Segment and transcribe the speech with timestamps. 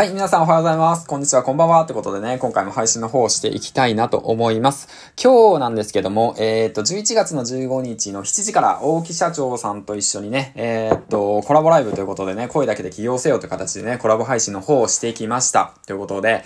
[0.00, 1.06] はい、皆さんおはようございます。
[1.06, 1.82] こんにちは、こんばんは。
[1.82, 4.88] ってことでね、今回も配信の方をしていきたいなと思います。
[5.22, 15.74] 今日なんですけども、えっ、ー、と、11月の15日の7時から大木社長さんと一緒にね、えっ、と、コラボライブということでね、声だけで起業せよという形でね、コラボ配信の方をしてきました。
[15.86, 16.44] ということで、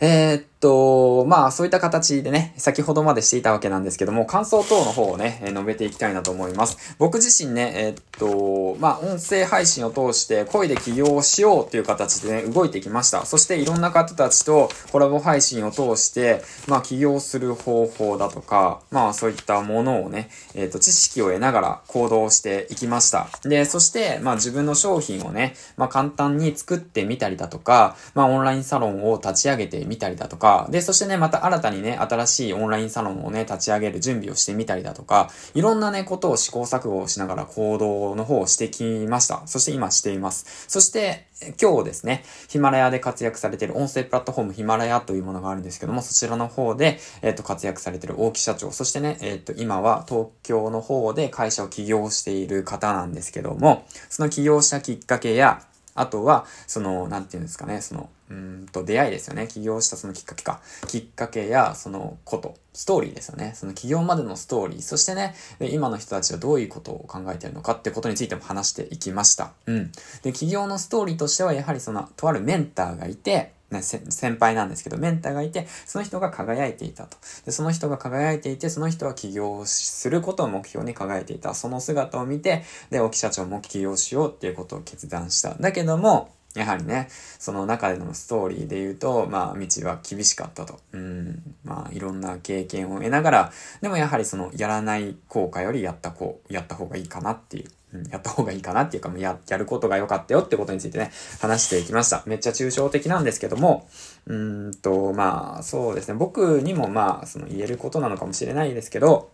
[0.00, 6.96] えー、っと、まあ、そういった形でね、先ほどまでしていたわけなんですけども、感想等の方をね、述べていきたいなと思います。
[6.98, 13.26] 僕自身ね、え、っと、まあ、音声配信を通して声で起業しようという形でね、動いてきました。
[13.26, 23.28] そしていろんな方たちとコラボ配信を通して、まあ、起業する方法だとか、まあ、そういったものをね、え、っと、知識を得ながら行動していきました。
[23.42, 39.42] で、そして、まあ、自分の商品をね、まあ、簡単に作ってみたりだとか、まあ、オンラインサロンを立ち上げてみたりだとか、で、そしてね、また新たにね、新しいオンラインサロンをね、立ち上げる準備をしてみたりだとか、いろんなね、ことを試行錯誤をしながら行動の方をしてきました。
[39.46, 40.66] そして今しています。
[40.68, 41.26] そして、
[41.60, 55.62] 今日ですね、ヒマラヤで活躍されている音声プラットフォームヒマラヤというものがあるんですけども、そちらの方で、えっ、と、活躍されている大木社長、そしてね、えっ、と、今は東京の方で会社を起業している方なんですけども、その起業したきっかけや、
[55.94, 59.46] あとは、その、なんていうんですかね、その、うんと、出会いですよね。
[59.48, 60.60] 起業したそのきっかけか。
[60.88, 63.52] きっかけや、そのこと、ストーリーですよね。
[63.54, 64.82] その起業までのストーリー。
[64.82, 69.52] そしてね、今の人たちはどういうことを考えてるのかってことについても話していきました。
[69.66, 69.92] うん。
[70.22, 77.16] で、起業のストーリーとしては、やはりその、とあるメンターがいて、ね、先輩なんですけど、メンターがいて、その人が輝いていたと。
[77.44, 81.54] で、その人が輝いていて、その人は起業することを目標に輝いていた。
[81.54, 85.54] その姿を見て、で、沖社長も起業しようっていうことを決断した。
[85.54, 90.80] だけども、やはりね、その中でのストーリーで言うと、まあ、道は厳しかったと。
[90.92, 91.42] うん。
[91.64, 97.66] まあ、いろんな経験を得ながら、でもやはりその、やらない効果よりやったこう、やった方がいいかなっていう。
[97.94, 102.22] うん、やった方がいいかなっていうか、や、やることが良かったよってことについてね、話していきました。
[102.26, 103.88] めっちゃ抽象的なんですけども、
[104.26, 106.14] うんと、まあ、そうですね。
[106.14, 109.30] 僕にもまあ、その言えることなのかもしれないですけど、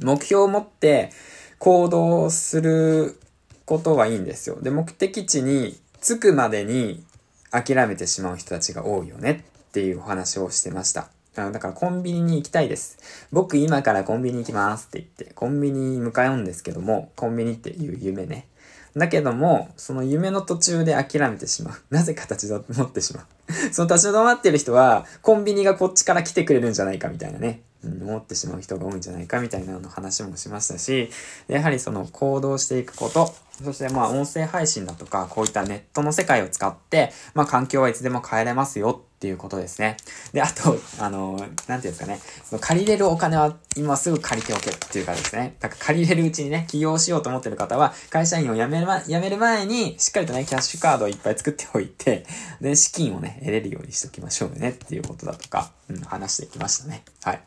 [0.00, 1.10] 目標を持って
[1.58, 3.18] 行動する
[3.64, 4.58] ことはいいんですよ。
[4.60, 7.04] で、目的地に着くまでに
[7.50, 11.08] 諦めてしまう人たちが多いよねっていうお話をしてました。
[11.34, 12.98] だからコンビニに行きたいです。
[13.30, 18.48] 僕今からコンビニ行きますって言って、コンビニに向かうんですけども、コンビニっていう夢ね。
[18.96, 21.74] だけども、その夢の途中で諦めてしまう。
[21.90, 23.24] なぜか立ち止まってしまう。
[23.72, 27.62] その立ち止まってる人は、コンビニがこっちから来てくれるんじゃないかみたいなね。
[27.84, 31.10] 思ってしまう人が多いんじゃないかみたいなの話もしましたし、
[31.46, 33.32] やはりその行動していくこと、
[33.64, 39.96] そしてまあ音声配信だとか、こういったネットの世界を使って、まあ環境はいつでも変えれますよっていうことですね。
[40.32, 52.26] で、あと、あの、なんていうんですかね、その借りれるお金は今すぐ借りておけっていうかですね、だから借りれるうちにね、起業しようと思ってる方は、会社員を辞めるま、辞める前に、しっかりとね、キャッシュカードをいっぱい作っておいて、
[52.60, 57.02] で、資金をね、得れるようにしておきましょうねっていうことだとか、うん、話してきましたね。
[57.22, 57.42] はい。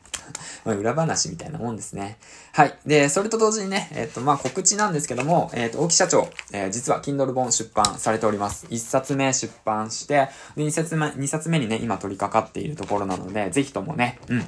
[0.66, 2.18] 裏話みたいなもんですね。
[2.54, 2.78] はい。
[2.86, 8.66] で、それと同時にね、えっ、と、まあ、告知なんですけども、えっ、と、大木社長、えー、実は Kindle 本出版されております。
[8.68, 14.46] 1冊目出版して、で、2冊目、2冊目にね、今取り掛かっているところなので、ぜひともね、うん。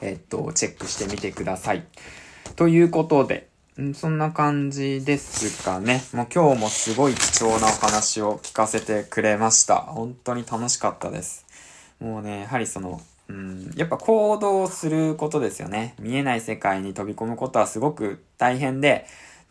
[0.00, 1.86] えっ、と、チェックしてみてください。
[2.56, 3.48] ということで、
[3.94, 6.02] そんな感じですかね。
[6.12, 9.76] もう今日もすごい貴重なお話を聞かせてくれました。
[9.76, 11.46] 本当に楽しかったです。
[12.00, 15.94] もうね、やはりその、うん、やっぱ行動することですよね。
[16.00, 19.06] 見えない世界に飛び込むことはすごく大変で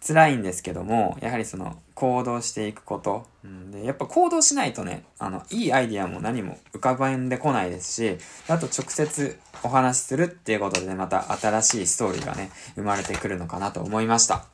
[0.06, 3.28] 辛いんですけども、やはりその行動していくこと。
[3.44, 8.18] うん、でやっぱ行動しないとね、あの、いいアイディアも何も浮かばんでこないですし、
[8.48, 14.46] あと直接お話しするっていうことでね、また新しいストーリーがね、生まれてくるのかなと思いました。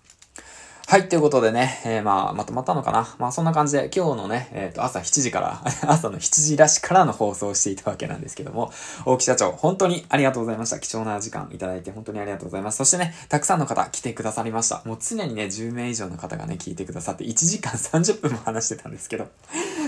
[0.88, 8.72] はい、ということでね、えー、まあ、まとまったのかなまあ、そんな感じで、今日のね、えっ、ー、と、朝7時から、 朝の7時らしからの放送をしていたわけなんですけども、
[9.04, 10.80] 大木社長、本当にありがとうございました。
[10.80, 12.78] 貴重な時間いただいて本当にありがとうございます。
[12.78, 14.84] そしてね、たくさんの方来てくださりました。
[14.86, 19.28] もう常にね、10名以上の方がね、聞いてくださって、1時間30分も話してたんですけど、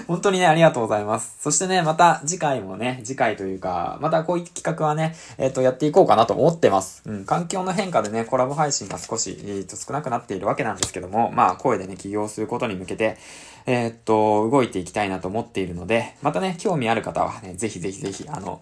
[0.07, 1.35] 本当にね、ありがとうございます。
[1.41, 7.03] そしてね、また次回もね、次回というか、またこういった企画はね、えっ、ー、と、やっていこうかなと思ってます。
[7.05, 13.17] うん、環境の変化でね、コラボ配信が少し、えー、と少なくなっているわけなんですけども、まあ、声でね、起業することに向けて、
[13.66, 18.61] えー、っと、動いていきたいなと思っているので、またね、興味ある方はね、ぜひぜひぜひ、あの、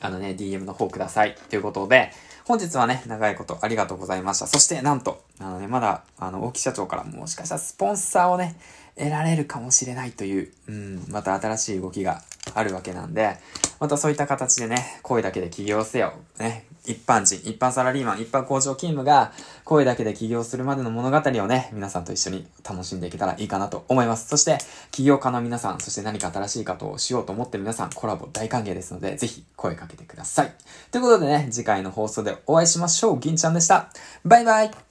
[0.00, 1.36] あのね、DM の方ください。
[1.48, 2.10] ということで、
[2.46, 4.46] 本日はね、長いことありがとうございました。
[4.46, 8.54] そして、なんと、あのね、まだ、あの、大木社長からもしかしたらスポンサーをね、
[8.98, 13.36] 得られるかもしれないという、うん、また新しい動きがあるわけなんで、
[13.80, 16.12] またそういった形でね、声だけで起業せよ。
[16.38, 19.32] ね、一般人、一般サラリーマン、一般工場勤務が
[19.64, 24.28] 声だけで起業するまでの物語をね、皆さんと一緒に楽しんでいけたらいいかなと思います。
[24.28, 24.58] そして、
[24.90, 30.52] 起業家の皆さん、そして何か新しいことをしようと思ってる皆さん、コラボ大歓迎ですので、ぜひ声かけてください。
[30.90, 33.18] ということでね、次回の放送でお会いしましょう。
[33.18, 33.90] 銀ちゃんでした。
[34.24, 34.83] バイバイ